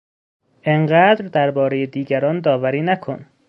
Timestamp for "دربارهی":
1.27-1.87